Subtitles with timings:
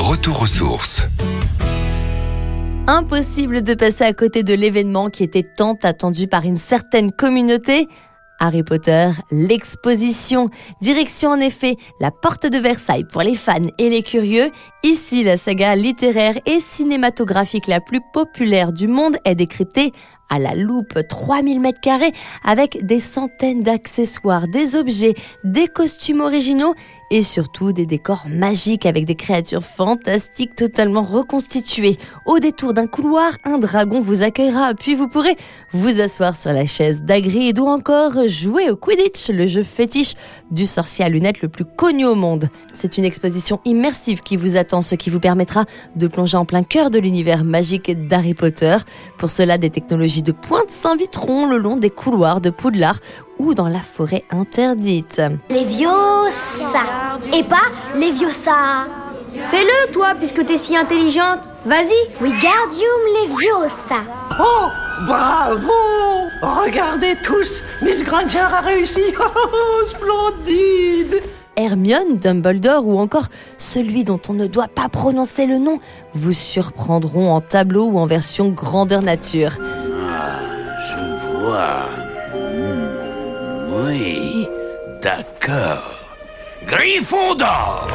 [0.00, 1.02] Retour aux sources.
[2.86, 7.86] Impossible de passer à côté de l'événement qui était tant attendu par une certaine communauté.
[8.38, 10.48] Harry Potter, l'exposition.
[10.80, 14.50] Direction en effet la porte de Versailles pour les fans et les curieux.
[14.84, 19.92] Ici, la saga littéraire et cinématographique la plus populaire du monde est décryptée
[20.30, 22.12] à la loupe 3000 mètres carrés
[22.44, 25.14] avec des centaines d'accessoires, des objets,
[25.44, 26.74] des costumes originaux
[27.10, 31.98] et surtout des décors magiques avec des créatures fantastiques totalement reconstituées.
[32.24, 35.36] Au détour d'un couloir, un dragon vous accueillera, puis vous pourrez
[35.72, 40.14] vous asseoir sur la chaise d'Agrid ou encore jouer au Quidditch, le jeu fétiche
[40.50, 42.48] du sorcier à lunettes le plus connu au monde.
[42.74, 45.64] C'est une exposition immersive qui vous attend, ce qui vous permettra
[45.96, 48.76] de plonger en plein cœur de l'univers magique d'Harry Potter.
[49.18, 52.98] Pour cela, des technologies de pointe s'inviteront le long des couloirs de Poudlard
[53.38, 55.20] ou dans la forêt interdite.
[55.48, 56.82] Leviosa
[57.32, 58.86] et pas Leviosa.
[59.50, 61.40] Fais-le, toi, puisque t'es si intelligente.
[61.64, 62.22] Vas-y.
[62.22, 64.02] Wingardium Leviosa.
[64.40, 64.66] Oh,
[65.06, 65.70] bravo
[66.42, 69.02] Regardez tous, Miss Granger a réussi.
[69.20, 71.22] Oh, splendide
[71.56, 73.26] Hermione, Dumbledore ou encore
[73.58, 75.78] celui dont on ne doit pas prononcer le nom
[76.14, 79.58] vous surprendront en tableau ou en version grandeur nature.
[81.42, 82.88] Hmm,
[83.72, 84.46] Oui,
[85.00, 85.90] d'accord.
[86.66, 87.88] Gryffondor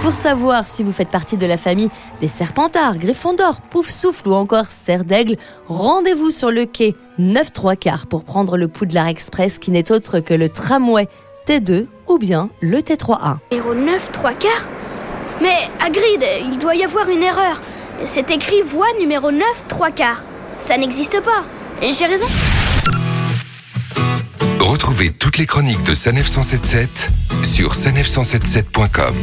[0.00, 1.88] Pour savoir si vous faites partie de la famille
[2.20, 5.36] des Serpentards, Gryffondor, Pouf Souffle ou encore Serre d'Aigle,
[5.68, 10.18] rendez-vous sur le quai 9 3 quarts pour prendre le Poudlard Express qui n'est autre
[10.18, 11.06] que le tramway
[11.46, 13.36] T2 ou bien le T3A.
[13.52, 14.68] Numéro 9, 3 quarts
[15.40, 17.62] Mais, Hagrid, il doit y avoir une erreur.
[18.04, 20.22] C'est écrit voie numéro 9, 3 quarts.
[20.58, 21.44] Ça n'existe pas.
[21.82, 22.26] Et J'ai raison
[24.60, 27.08] Retrouvez toutes les chroniques de Sanef 177
[27.44, 29.14] sur sanef177.com.